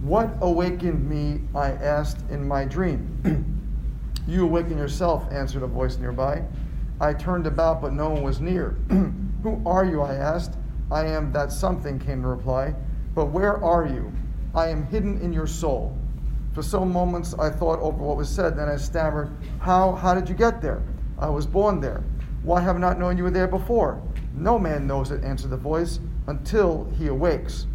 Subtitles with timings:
[0.00, 1.40] What awakened me?
[1.56, 3.64] I asked in my dream.
[4.28, 6.44] you awaken yourself, answered a voice nearby.
[7.00, 8.76] I turned about, but no one was near.
[9.42, 10.00] Who are you?
[10.02, 10.56] I asked.
[10.90, 12.74] I am that something, came the reply.
[13.14, 14.12] But where are you?
[14.54, 15.96] I am hidden in your soul.
[16.52, 20.28] For some moments I thought over what was said, then I stammered, How, how did
[20.28, 20.82] you get there?
[21.18, 22.04] I was born there.
[22.44, 24.00] Why have I not known you were there before?
[24.34, 27.66] No man knows it, answered the voice, until he awakes.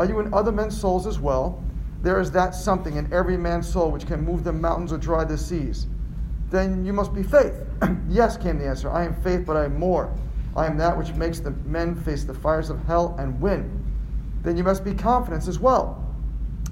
[0.00, 1.62] Are you in other men's souls as well?
[2.00, 5.24] There is that something in every man's soul which can move the mountains or dry
[5.24, 5.88] the seas.
[6.48, 7.66] Then you must be faith.
[8.08, 8.90] yes, came the answer.
[8.90, 10.10] I am faith, but I am more.
[10.56, 13.84] I am that which makes the men face the fires of hell and win.
[14.42, 16.02] Then you must be confidence as well.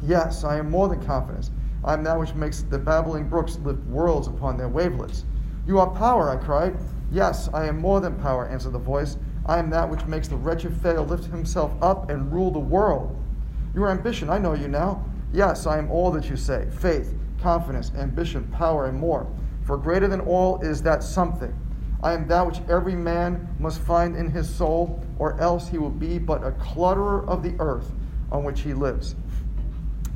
[0.02, 1.50] Yes, I am more than confidence.
[1.84, 5.26] I am that which makes the babbling brooks lift worlds upon their wavelets.
[5.66, 6.78] You are power, I cried.
[7.12, 9.18] Yes, I am more than power, answered the voice.
[9.44, 13.17] I am that which makes the wretched fail lift himself up and rule the world.
[13.78, 15.06] Your ambition, I know you now.
[15.32, 19.24] Yes, I am all that you say faith, confidence, ambition, power, and more.
[19.62, 21.56] For greater than all is that something.
[22.02, 25.90] I am that which every man must find in his soul, or else he will
[25.90, 27.92] be but a clutterer of the earth
[28.32, 29.14] on which he lives.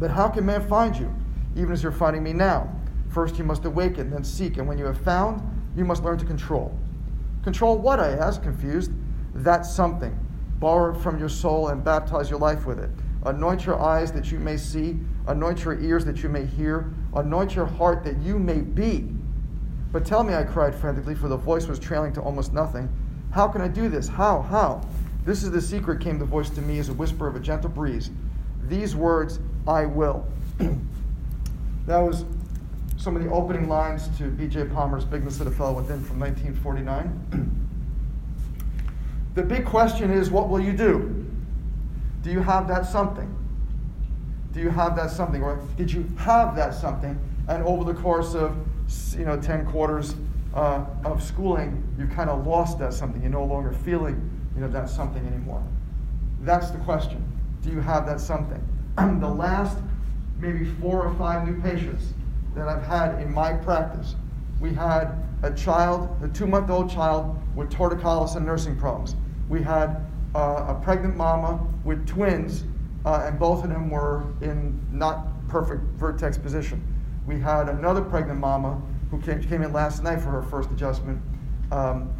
[0.01, 1.15] But how can man find you,
[1.55, 2.69] even as you're finding me now?
[3.11, 5.41] First you must awaken, then seek, and when you have found,
[5.77, 6.77] you must learn to control.
[7.45, 8.01] Control what?
[8.01, 8.91] I asked, confused.
[9.37, 10.19] That's something.
[10.59, 12.91] Borrow from your soul and baptize your life with it.
[13.25, 17.55] Anoint your eyes that you may see, anoint your ears that you may hear, anoint
[17.55, 19.09] your heart that you may be.
[19.93, 22.89] But tell me, I cried frantically, for the voice was trailing to almost nothing.
[23.31, 24.09] How can I do this?
[24.09, 24.43] How?
[24.43, 24.81] How?
[25.25, 27.71] This is the secret, came the voice to me as a whisper of a gentle
[27.71, 28.11] breeze.
[28.69, 30.27] These words, I will.
[31.87, 32.25] that was
[32.97, 34.65] some of the opening lines to B.J.
[34.67, 37.67] Palmer's Bigness of the Fellow Within from 1949.
[39.35, 41.22] the big question is, what will you do?
[42.23, 43.35] Do you have that something?
[44.53, 45.43] Do you have that something?
[45.43, 47.19] Or did you have that something?
[47.49, 48.57] And over the course of
[49.17, 50.15] you know 10 quarters
[50.55, 53.21] uh, of schooling, you kind of lost that something.
[53.23, 55.63] You're no longer feeling you know that something anymore.
[56.43, 57.25] That's the question.
[57.63, 58.63] Do you have that something?
[58.97, 59.79] the last
[60.39, 62.13] maybe four or five new patients
[62.55, 64.17] that I've had in my practice,
[64.61, 69.17] we had a child, a two month old child with torticollis and nursing problems.
[69.49, 70.05] We had
[70.35, 72.65] uh, a pregnant mama with twins,
[73.05, 76.83] uh, and both of them were in not perfect vertex position.
[77.27, 81.21] We had another pregnant mama who came, came in last night for her first adjustment,
[81.71, 82.13] um,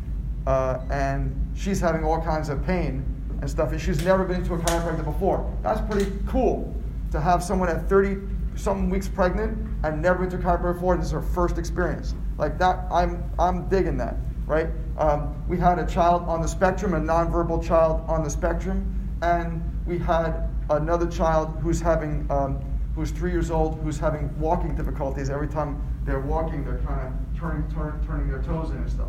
[0.47, 3.05] uh, and she's having all kinds of pain
[3.41, 5.53] and stuff, and she's never been to a chiropractor before.
[5.63, 6.75] That's pretty cool
[7.11, 8.19] to have someone at 30
[8.55, 11.59] something weeks pregnant and never been to a chiropractor before, and this is her first
[11.59, 12.15] experience.
[12.39, 14.17] Like that, I'm, I'm digging that,
[14.47, 14.69] right?
[14.99, 19.63] Um, we had a child on the spectrum, a nonverbal child on the spectrum, and
[19.87, 22.61] we had another child who's having, um,
[22.95, 25.31] who's three years old, who's having walking difficulties.
[25.31, 29.09] Every time they're walking, they're kind of turning, turn, turning their toes in and stuff.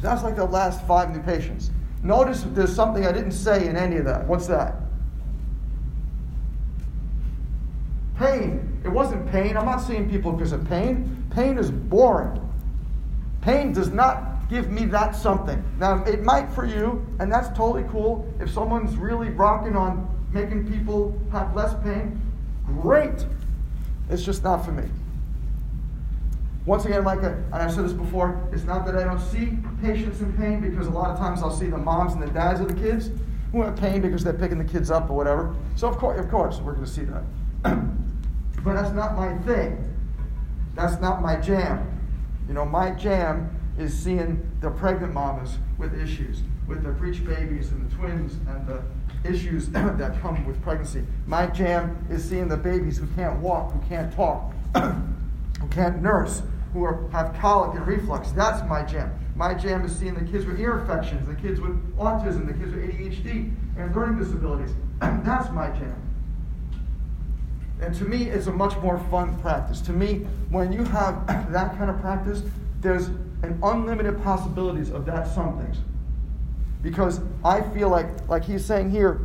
[0.00, 1.70] That's like the last five new patients.
[2.02, 4.26] Notice there's something I didn't say in any of that.
[4.26, 4.76] What's that?
[8.16, 8.80] Pain.
[8.84, 9.56] It wasn't pain.
[9.56, 11.26] I'm not seeing people because of pain.
[11.30, 12.47] Pain is boring.
[13.40, 15.62] Pain does not give me that something.
[15.78, 18.32] Now, it might for you, and that's totally cool.
[18.40, 22.20] If someone's really rocking on making people have less pain,
[22.80, 23.26] great.
[24.10, 24.84] It's just not for me.
[26.66, 29.56] Once again, like a, and I've said this before, it's not that I don't see
[29.80, 32.60] patients in pain because a lot of times I'll see the moms and the dads
[32.60, 33.10] of the kids
[33.52, 35.54] who have pain because they're picking the kids up or whatever.
[35.76, 37.22] So of course, of course, we're going to see that.
[38.64, 39.82] but that's not my thing.
[40.74, 41.97] That's not my jam.
[42.48, 47.70] You know, my jam is seeing the pregnant mamas with issues, with the breech babies
[47.70, 48.82] and the twins and the
[49.28, 51.04] issues that come with pregnancy.
[51.26, 56.42] My jam is seeing the babies who can't walk, who can't talk, who can't nurse,
[56.72, 58.32] who are, have colic and reflux.
[58.32, 59.12] That's my jam.
[59.36, 62.74] My jam is seeing the kids with ear infections, the kids with autism, the kids
[62.74, 64.74] with ADHD and learning disabilities.
[65.00, 66.07] That's my jam.
[67.80, 69.80] And to me, it's a much more fun practice.
[69.82, 72.42] To me, when you have that kind of practice,
[72.80, 73.08] there's
[73.42, 75.78] an unlimited possibilities of that some things.
[76.82, 79.20] Because I feel like, like he's saying here,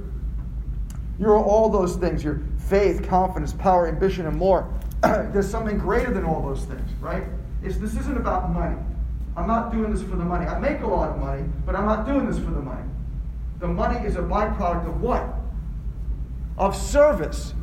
[1.20, 2.24] you're all those things.
[2.24, 4.72] Your faith, confidence, power, ambition, and more.
[5.02, 7.24] there's something greater than all those things, right?
[7.64, 8.78] It's, this isn't about money.
[9.36, 10.46] I'm not doing this for the money.
[10.46, 12.84] I make a lot of money, but I'm not doing this for the money.
[13.60, 15.28] The money is a byproduct of what?
[16.58, 17.54] Of service.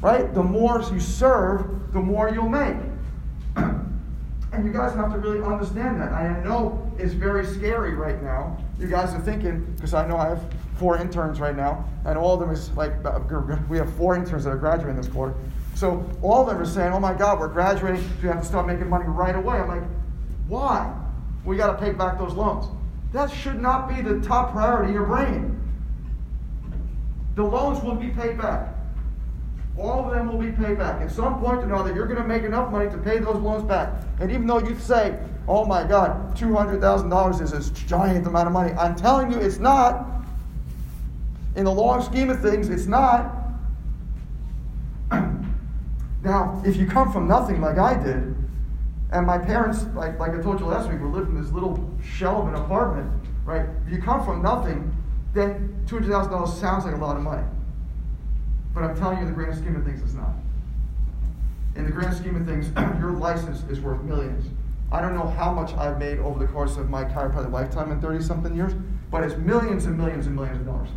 [0.00, 0.32] Right?
[0.34, 2.76] The more you serve, the more you'll make.
[3.56, 6.12] and you guys have to really understand that.
[6.12, 8.56] I know it's very scary right now.
[8.78, 10.42] You guys are thinking, because I know I have
[10.78, 12.92] four interns right now, and all of them is like,
[13.68, 15.34] we have four interns that are graduating this quarter.
[15.74, 18.46] So all of them are saying, oh my God, we're graduating, so we have to
[18.46, 19.56] start making money right away.
[19.56, 19.82] I'm like,
[20.48, 20.94] why?
[21.44, 22.66] We got to pay back those loans.
[23.12, 25.52] That should not be the top priority in your brain.
[27.34, 28.75] The loans will be paid back.
[29.78, 31.02] All of them will be paid back.
[31.02, 33.62] At some point or another, you're going to make enough money to pay those loans
[33.62, 33.92] back.
[34.20, 38.72] And even though you say, oh my God, $200,000 is a giant amount of money,
[38.72, 40.06] I'm telling you it's not.
[41.56, 43.34] In the long scheme of things, it's not.
[46.22, 48.34] now, if you come from nothing like I did,
[49.12, 51.90] and my parents, like, like I told you last week, were living in this little
[52.02, 53.10] shell of an apartment,
[53.44, 53.66] right?
[53.86, 54.94] If you come from nothing,
[55.32, 57.46] then $200,000 sounds like a lot of money.
[58.76, 60.34] But I'm telling you, the grand scheme of things, it's not.
[61.76, 62.68] In the grand scheme of things,
[63.00, 64.50] your license is worth millions.
[64.92, 68.02] I don't know how much I've made over the course of my chiropractic lifetime in
[68.02, 68.74] 30 something years,
[69.10, 70.90] but it's millions and millions and millions of dollars.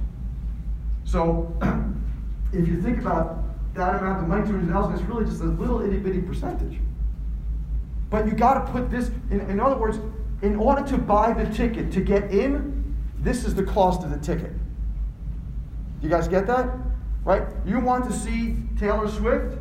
[1.06, 1.58] So
[2.52, 3.46] if you think about
[3.76, 6.80] that amount of money, 200,000, it's really just a little itty bitty percentage.
[8.10, 10.00] But you got to put this, in, in other words,
[10.42, 14.18] in order to buy the ticket, to get in, this is the cost of the
[14.18, 14.52] ticket.
[16.02, 16.89] You guys get that?
[17.24, 17.44] Right?
[17.66, 19.58] You want to see Taylor Swift?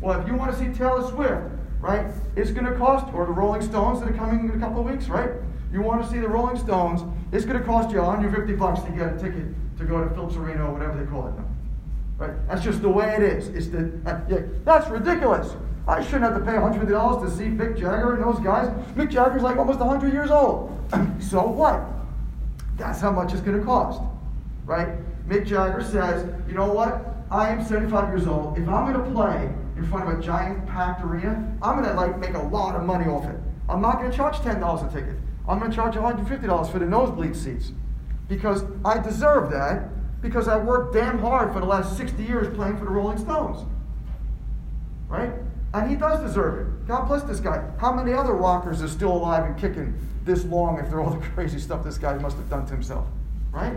[0.00, 1.42] Well, if you want to see Taylor Swift,
[1.80, 4.80] right, it's going to cost, or the Rolling Stones that are coming in a couple
[4.80, 5.30] of weeks, right?
[5.72, 7.02] You want to see the Rolling Stones,
[7.32, 9.46] it's going to cost you 150 bucks to get a ticket
[9.78, 11.44] to go to Philips Arena or whatever they call it now.
[12.16, 12.48] Right?
[12.48, 13.48] That's just the way it is.
[13.48, 15.54] It's the, uh, yeah, that's ridiculous.
[15.86, 18.68] I shouldn't have to pay $150 to see Mick Jagger and those guys.
[18.94, 20.72] Mick Jagger's like almost 100 years old.
[21.20, 21.82] so what?
[22.76, 24.02] That's how much it's going to cost.
[24.64, 24.88] Right?
[25.28, 27.04] Mick Jagger says, you know what?
[27.30, 28.56] I am 75 years old.
[28.56, 31.94] If I'm going to play in front of a giant packed arena, I'm going to
[31.94, 33.36] like make a lot of money off it.
[33.68, 35.16] I'm not going to charge $10 a ticket.
[35.46, 37.72] I'm going to charge $150 for the nosebleed seats
[38.28, 39.90] because I deserve that
[40.22, 43.66] because I worked damn hard for the last 60 years playing for the Rolling Stones.
[45.08, 45.32] Right?
[45.74, 46.88] And he does deserve it.
[46.88, 47.62] God bless this guy.
[47.78, 51.58] How many other rockers are still alive and kicking this long after all the crazy
[51.58, 53.06] stuff this guy must have done to himself?
[53.52, 53.76] Right?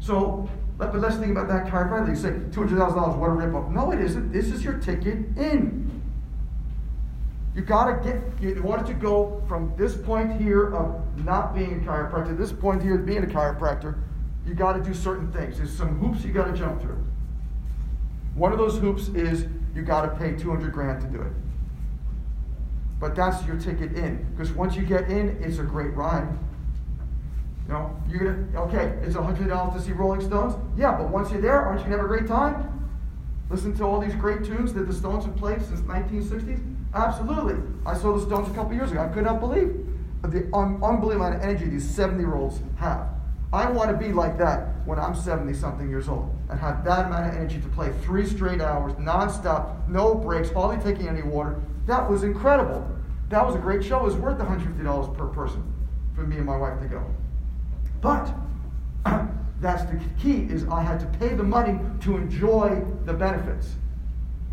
[0.00, 2.08] So, but let's think about that chiropractor.
[2.08, 3.70] You say $200,000, what a ripoff.
[3.70, 4.32] No, it isn't.
[4.32, 6.02] This is your ticket in.
[7.54, 11.74] You got to get, in order to go from this point here of not being
[11.74, 13.96] a chiropractor, this point here of being a chiropractor,
[14.44, 15.58] you got to do certain things.
[15.58, 17.02] There's some hoops you got to jump through.
[18.34, 21.32] One of those hoops is you got to pay 200 grand to do it.
[22.98, 24.26] But that's your ticket in.
[24.32, 26.28] Because once you get in, it's a great ride.
[27.66, 30.54] You know, you're gonna okay, it's hundred dollars to see Rolling Stones.
[30.76, 32.70] Yeah, but once you're there, aren't you gonna have a great time?
[33.50, 36.60] Listen to all these great tunes that the Stones have played since 1960s.
[36.94, 37.56] Absolutely.
[37.84, 39.00] I saw the Stones a couple years ago.
[39.02, 39.86] I could not believe
[40.22, 43.08] the un- unbelievable amount of energy these 70 year olds have.
[43.52, 47.06] I want to be like that when I'm 70 something years old and have that
[47.06, 51.60] amount of energy to play three straight hours, nonstop, no breaks, hardly taking any water.
[51.86, 52.86] That was incredible.
[53.28, 54.00] That was a great show.
[54.00, 55.62] It was worth $150 per person
[56.14, 57.04] for me and my wife to go.
[58.04, 58.32] But
[59.60, 63.74] that's the key is I had to pay the money to enjoy the benefits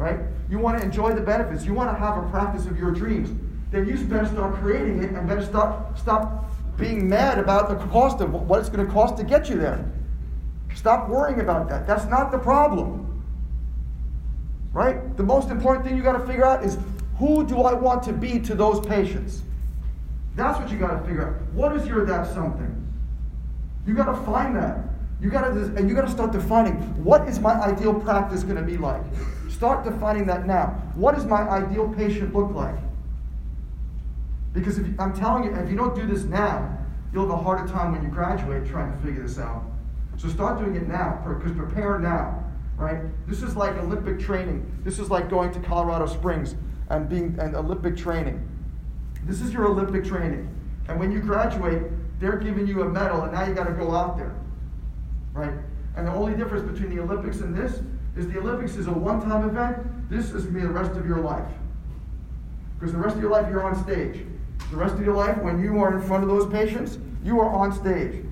[0.02, 0.20] right?
[0.50, 1.64] You want to enjoy the benefits.
[1.64, 3.30] You want to have a practice of your dreams.
[3.70, 8.20] Then you better start creating it and better stop stop being mad about the cost
[8.20, 9.86] of what it's going to cost to get you there.
[10.74, 11.86] Stop worrying about that.
[11.86, 13.24] That's not the problem.
[14.74, 15.16] Right?
[15.18, 16.78] The most important thing you got to figure out is
[17.18, 19.44] who do I want to be to those patients?
[20.36, 21.54] That's what you got to figure out.
[21.54, 22.81] What is your that something?
[23.86, 24.80] You got to find that.
[25.22, 26.74] You got to and you got to start defining
[27.04, 29.04] what is my ideal practice going to be like.
[29.50, 30.82] Start defining that now.
[30.96, 32.78] What does my ideal patient look like?
[34.54, 36.78] Because if, I'm telling you, if you don't do this now,
[37.14, 39.64] you'll have a harder time when you graduate trying to figure this out.
[40.18, 42.44] So start doing it now, because prepare now,
[42.78, 43.02] right?
[43.28, 44.70] This is like Olympic training.
[44.84, 46.56] This is like going to Colorado Springs
[46.90, 48.48] and being an Olympic training.
[49.24, 50.54] This is your Olympic training.
[50.88, 51.84] And when you graduate,
[52.22, 54.36] they're giving you a medal, and now you got to go out there,
[55.34, 55.54] right?
[55.98, 57.82] And the only difference between the Olympics and this
[58.16, 60.10] is the Olympics is a one-time event.
[60.10, 61.52] This is be the rest of your life.
[62.80, 64.24] Because the rest of your life, you're on stage.
[64.70, 67.50] The rest of your life, when you are in front of those patients, you are
[67.50, 68.24] on stage.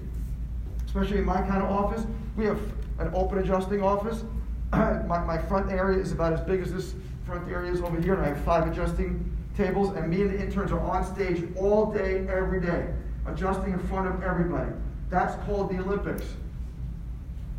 [0.85, 2.05] Especially in my kind of office,
[2.37, 2.59] we have
[2.99, 4.23] an open adjusting office.
[4.71, 6.93] my, my front area is about as big as this
[7.25, 10.39] front area is over here, and I have five adjusting tables, and me and the
[10.39, 12.87] interns are on stage all day, every day,
[13.31, 14.71] adjusting in front of everybody.
[15.09, 16.25] That's called the Olympics.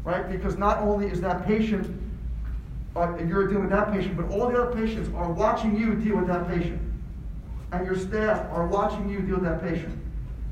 [0.04, 0.30] Right?
[0.30, 2.00] Because not only is that patient
[2.96, 6.16] uh, you're dealing with that patient, but all the other patients are watching you deal
[6.16, 6.80] with that patient.
[7.72, 9.96] And your staff are watching you deal with that patient.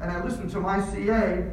[0.00, 1.44] And I listen to my CA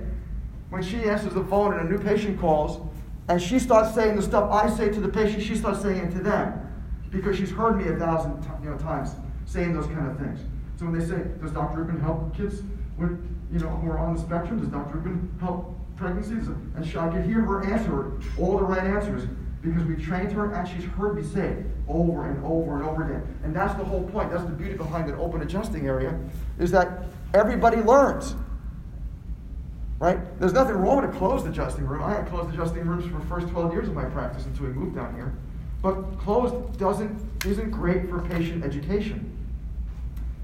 [0.70, 2.88] when she answers the phone and a new patient calls,
[3.28, 6.12] and she starts saying the stuff I say to the patient, she starts saying it
[6.12, 6.62] to them
[7.10, 10.40] because she's heard me a thousand you know, times saying those kind of things.
[10.78, 11.82] So when they say, "Does Dr.
[11.82, 12.62] Rubin help kids
[12.98, 13.12] with
[13.52, 14.60] you know who are on the spectrum?
[14.60, 14.98] Does Dr.
[14.98, 19.28] Rubin help pregnancies?" And she, I could hear her answer all the right answers
[19.62, 23.04] because we trained her and she's heard me say it over and over and over
[23.04, 23.38] again.
[23.44, 24.32] And that's the whole point.
[24.32, 26.18] That's the beauty behind an open adjusting area,
[26.60, 28.36] is that everybody learns.
[29.98, 30.20] Right?
[30.40, 32.04] There's nothing wrong with a closed adjusting room.
[32.04, 34.74] I had closed adjusting rooms for the first 12 years of my practice until we
[34.74, 35.34] moved down here.
[35.82, 39.35] But closed doesn't isn't great for patient education.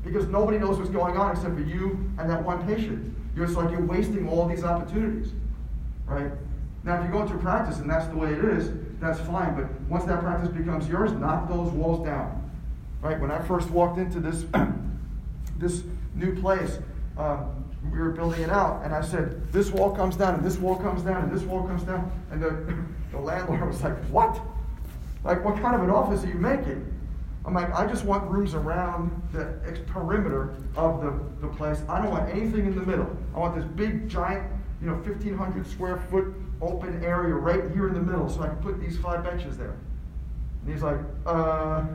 [0.03, 3.15] Because nobody knows what's going on except for you and that one patient.
[3.36, 5.31] You're just like you're wasting all these opportunities.
[6.05, 6.31] Right?
[6.84, 9.55] Now if you go into practice and that's the way it is, that's fine.
[9.55, 12.50] But once that practice becomes yours, knock those walls down.
[13.01, 13.20] Right?
[13.20, 14.46] When I first walked into this
[15.58, 15.84] this
[16.15, 16.79] new place,
[17.17, 20.58] um, we were building it out, and I said, "This wall comes down, and this
[20.58, 22.75] wall comes down, and this wall comes down." And the,
[23.12, 24.39] the landlord was like, "What?
[25.24, 26.90] Like, what kind of an office are you making?"
[27.45, 31.81] I'm like, "I just want rooms around the perimeter of the, the place.
[31.89, 33.10] I don't want anything in the middle.
[33.36, 34.48] I want this big, giant,
[34.79, 38.57] you know, 1,500 square foot open area right here in the middle so I can
[38.57, 39.75] put these five benches there.
[40.63, 41.86] And he's like, uh,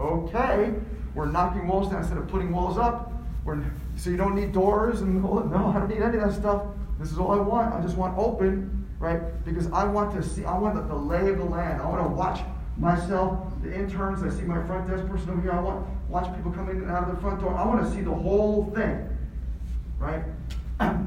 [0.00, 0.72] okay.
[1.14, 3.12] We're knocking walls down instead of putting walls up.
[3.44, 3.62] We're,
[3.96, 6.62] so you don't need doors and No, I don't need any of that stuff.
[6.98, 7.74] This is all I want.
[7.74, 9.20] I just want open, right?
[9.44, 11.82] Because I want to see, I want the, the lay of the land.
[11.82, 12.40] I want to watch
[12.76, 14.22] myself, the interns.
[14.22, 15.52] I see my front desk person over here.
[15.52, 17.54] I want watch people come in and out of the front door.
[17.54, 19.08] I want to see the whole thing,
[19.98, 20.22] right?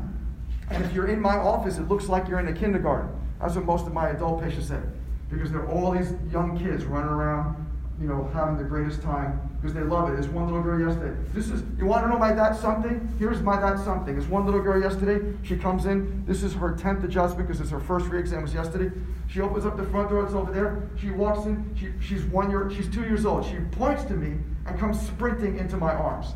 [0.69, 3.09] And if you're in my office, it looks like you're in a kindergarten.
[3.39, 4.81] That's what most of my adult patients say.
[5.29, 7.66] Because they're all these young kids running around,
[7.99, 10.13] you know, having the greatest time because they love it.
[10.13, 11.17] There's one little girl yesterday.
[11.33, 13.11] This is, you want to know my that something?
[13.17, 14.13] Here's my that something.
[14.13, 15.35] There's one little girl yesterday.
[15.41, 16.23] She comes in.
[16.25, 18.95] This is her 10th adjustment because it's her first re-exam was yesterday.
[19.27, 20.23] She opens up the front door.
[20.23, 20.87] It's over there.
[20.99, 21.75] She walks in.
[21.75, 23.45] She, she's one year, she's two years old.
[23.45, 24.37] She points to me
[24.67, 26.27] and comes sprinting into my arms.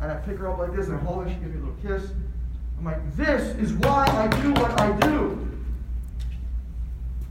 [0.00, 1.30] And I pick her up like this and hold her.
[1.32, 2.10] She gives me a little kiss.
[2.78, 5.48] I'm like, this is why I do what I do.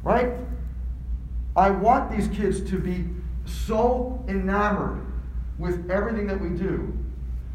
[0.01, 0.31] Right?
[1.55, 3.05] I want these kids to be
[3.45, 5.05] so enamored
[5.57, 6.93] with everything that we do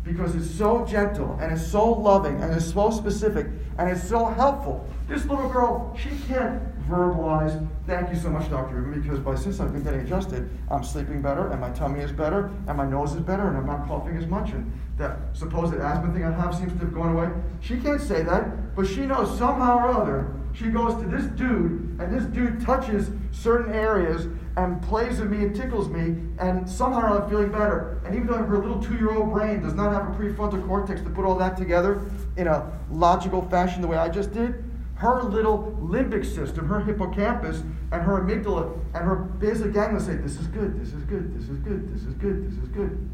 [0.03, 4.25] because it's so gentle and it's so loving and it's so specific and it's so
[4.25, 4.89] helpful.
[5.07, 8.77] This little girl, she can't verbalize, thank you so much, Dr.
[8.77, 12.11] Rubin, because by since I've been getting adjusted, I'm sleeping better and my tummy is
[12.11, 15.75] better and my nose is better and I'm not coughing as much and that supposed
[15.75, 17.31] asthma thing I have seems to have gone away.
[17.61, 21.97] She can't say that, but she knows somehow or other she goes to this dude
[22.01, 24.27] and this dude touches certain areas
[24.57, 28.01] and plays with me and tickles me, and somehow I'm feeling better.
[28.05, 31.01] And even though her little two year old brain does not have a prefrontal cortex
[31.03, 34.65] to put all that together in a logical fashion the way I just did,
[34.97, 40.37] her little limbic system, her hippocampus, and her amygdala, and her basal ganglia say, This
[40.37, 43.11] is good, this is good, this is good, this is good, this is good.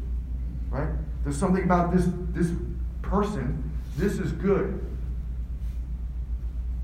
[0.69, 0.89] Right?
[1.23, 2.51] There's something about this, this
[3.01, 4.83] person, this is good.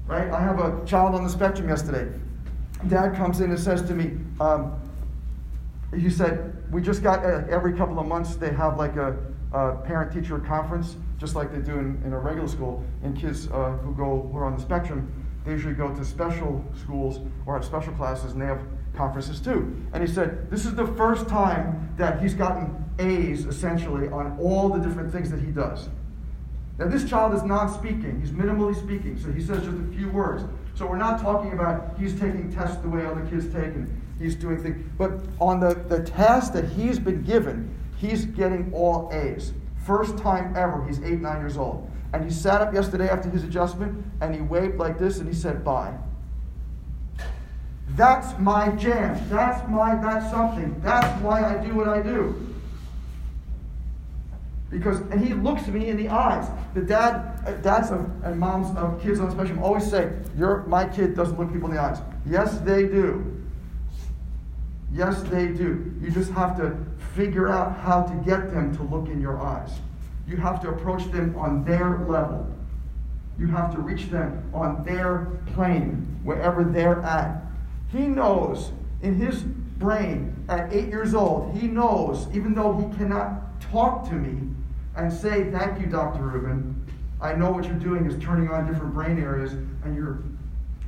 [0.08, 0.30] Right?
[0.32, 2.08] I have a child on the spectrum yesterday
[2.88, 4.80] dad comes in and says to me, um,
[5.96, 9.16] he said, we just got uh, every couple of months they have like a,
[9.54, 12.84] a parent teacher conference, just like they do in, in a regular school.
[13.04, 15.12] And kids uh, who go who are on the spectrum,
[15.46, 18.62] they usually go to special schools or have special classes, and they have
[18.96, 19.76] conferences too.
[19.94, 24.70] And he said, this is the first time that he's gotten A's essentially on all
[24.70, 25.90] the different things that he does.
[26.78, 30.10] Now, this child is non speaking, he's minimally speaking, so he says just a few
[30.10, 30.44] words.
[30.76, 34.36] So we're not talking about he's taking tests the way other kids take and he's
[34.36, 34.84] doing things.
[34.98, 39.54] But on the, the task that he's been given, he's getting all A's.
[39.86, 41.90] First time ever, he's eight, nine years old.
[42.14, 45.34] And he sat up yesterday after his adjustment and he waved like this and he
[45.34, 45.96] said, bye.
[47.90, 49.20] That's my jam.
[49.30, 50.80] That's my, that's something.
[50.82, 52.53] That's why I do what I do.
[54.74, 56.50] Because, and he looks me in the eyes.
[56.74, 60.64] The dad, uh, dads of, and moms of kids on the spectrum always say, Your,
[60.64, 62.00] my kid doesn't look people in the eyes.
[62.26, 63.40] Yes, they do.
[64.92, 65.94] Yes, they do.
[66.02, 66.76] You just have to
[67.16, 69.72] figure out how to get them to look in your eyes.
[70.28, 72.52] You have to approach them on their level.
[73.38, 77.44] You have to reach them on their plane, wherever they're at.
[77.92, 78.72] He knows
[79.04, 84.16] in his brain at eight years old, he knows, even though he cannot talk to
[84.16, 84.50] me,
[84.96, 86.22] and say, Thank you, Dr.
[86.22, 86.86] Rubin.
[87.22, 90.24] I know what you're doing is turning on different brain areas and you're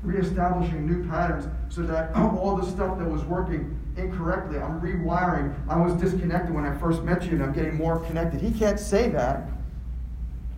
[0.03, 5.55] reestablishing new patterns so that all the stuff that was working incorrectly, I'm rewiring.
[5.69, 8.41] I was disconnected when I first met you and I'm getting more connected.
[8.41, 9.47] He can't say that,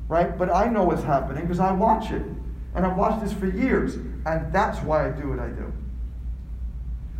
[0.07, 0.37] right?
[0.37, 2.23] But I know what's happening because I watch it.
[2.75, 3.95] And I've watched this for years.
[4.25, 5.71] And that's why I do what I do.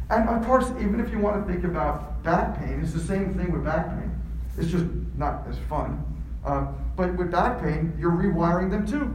[0.09, 3.33] And of course, even if you want to think about back pain, it's the same
[3.33, 4.11] thing with back pain.
[4.57, 6.03] It's just not as fun.
[6.47, 9.13] Uh, but with back pain, you're rewiring them too.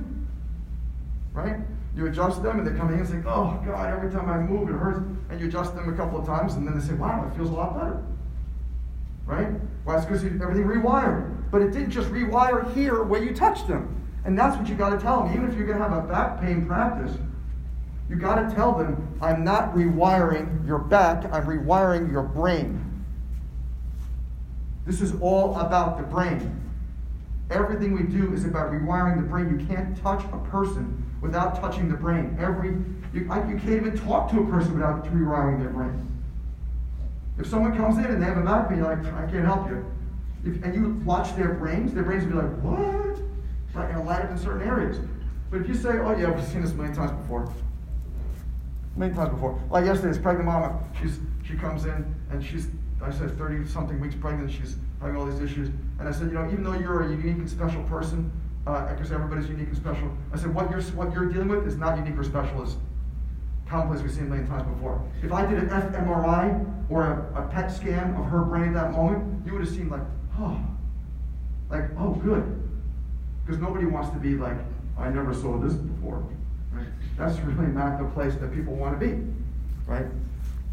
[1.32, 1.56] Right?
[1.96, 4.68] You adjust them and they come in and say, oh God, every time I move
[4.68, 5.00] it hurts.
[5.30, 7.48] And you adjust them a couple of times and then they say, wow, it feels
[7.48, 8.02] a lot better.
[9.24, 9.48] Right?
[9.86, 11.50] Well, it's because everything rewired.
[11.50, 13.98] But it didn't just rewire here where you touched them.
[14.24, 15.34] And that's what you got to tell them.
[15.34, 17.16] Even if you're going to have a back pain practice,
[18.10, 23.04] you got to tell them, I'm not rewiring your back, I'm rewiring your brain.
[24.84, 26.61] This is all about the brain.
[27.52, 29.58] Everything we do is about rewiring the brain.
[29.58, 32.36] You can't touch a person without touching the brain.
[32.40, 32.70] Every
[33.12, 36.08] you, I, you can't even talk to a person without rewiring their brain.
[37.38, 39.84] If someone comes in and they have a pain, you're like, I can't help you.
[40.44, 43.18] If, and you watch their brains, their brains will be like, what?
[43.74, 44.98] Like, and light up in certain areas.
[45.50, 47.52] But if you say, oh yeah, we've seen this a million times before.
[48.96, 49.60] Many times before.
[49.70, 52.68] Like yesterday, this pregnant mama, she's she comes in and she's
[53.02, 55.70] I said 30 something weeks pregnant, she's having all these issues.
[56.02, 58.32] And I said, you know, even though you're a unique and special person,
[58.66, 61.96] uh, everybody's unique and special, I said, what you're, what you're dealing with is not
[61.96, 62.60] unique or special.
[62.64, 62.74] It's
[63.68, 65.00] commonplace we've seen a million times before.
[65.22, 68.90] If I did an fMRI or a, a PET scan of her brain at that
[68.90, 70.00] moment, you would have seen like,
[70.40, 70.60] oh,
[71.70, 72.60] like, oh, good.
[73.46, 74.56] Because nobody wants to be like,
[74.98, 76.26] I never saw this before.
[76.72, 76.88] Right?
[77.16, 79.22] That's really not the place that people want to be.
[79.86, 80.06] Right?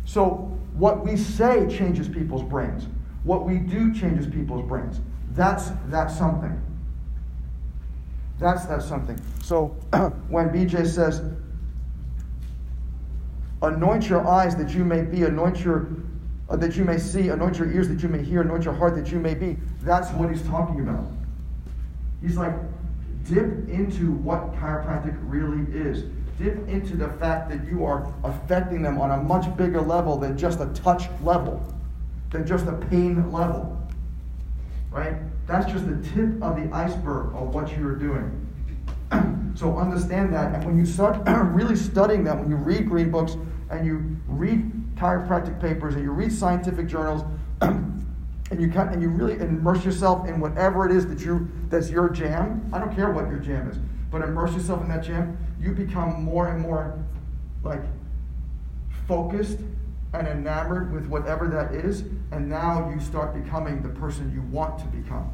[0.06, 2.88] So what we say changes people's brains.
[3.24, 5.02] What we do changes people's brains.
[5.32, 6.62] That's that something.
[8.40, 9.20] That's that something.
[9.42, 9.68] So
[10.30, 11.22] when BJ says,
[13.62, 15.90] anoint your eyes that you may be, anoint your
[16.50, 18.96] uh, that you may see, anoint your ears that you may hear, anoint your heart
[18.96, 19.58] that you may be.
[19.82, 21.06] That's what he's talking about.
[22.22, 22.56] He's like,
[23.26, 26.06] dip into what chiropractic really is
[26.40, 30.38] dip into the fact that you are affecting them on a much bigger level than
[30.38, 31.62] just a touch level,
[32.32, 33.78] than just a pain level.
[34.92, 35.16] Right?
[35.48, 38.48] That's just the tip of the iceberg of what you're doing.
[39.56, 40.54] so understand that.
[40.56, 41.18] And when you start
[41.54, 43.36] really studying that, when you read green books
[43.70, 47.24] and you read chiropractic papers and you read scientific journals,
[47.62, 52.10] and you and you really immerse yourself in whatever it is that you that's your
[52.10, 52.68] jam.
[52.74, 53.78] I don't care what your jam is,
[54.10, 56.98] but immerse yourself in that jam you become more and more
[57.64, 57.82] like
[59.08, 59.60] focused
[60.14, 64.80] and enamored with whatever that is, and now you start becoming the person you want
[64.80, 65.32] to become.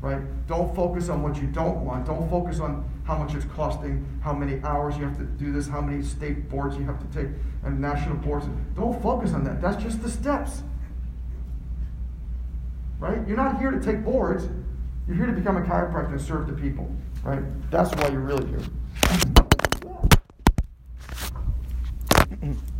[0.00, 0.20] Right?
[0.46, 2.06] Don't focus on what you don't want.
[2.06, 5.68] Don't focus on how much it's costing, how many hours you have to do this,
[5.68, 7.30] how many state boards you have to take,
[7.64, 8.46] and national boards.
[8.74, 9.62] Don't focus on that.
[9.62, 10.62] That's just the steps.
[12.98, 13.26] Right?
[13.26, 14.48] You're not here to take boards.
[15.06, 16.90] You're here to become a chiropractor and serve the people.
[17.22, 17.42] Right?
[17.70, 18.60] That's why you're really here.